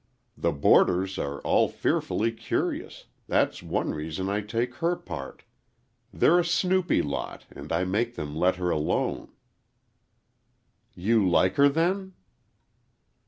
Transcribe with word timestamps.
The 0.35 0.51
boarders 0.51 1.19
are 1.19 1.41
all 1.41 1.69
fearfully 1.69 2.31
curious—that's 2.31 3.61
one 3.61 3.91
reason 3.93 4.29
I 4.29 4.41
take 4.41 4.73
her 4.77 4.95
part. 4.95 5.43
They're 6.11 6.39
a 6.39 6.43
snoopy 6.43 7.03
lot, 7.03 7.45
and 7.51 7.71
I 7.71 7.83
make 7.83 8.15
them 8.15 8.35
let 8.35 8.55
her 8.55 8.71
alone." 8.71 9.29
"You 10.95 11.29
like 11.29 11.57
her, 11.57 11.69
then?" 11.69 12.15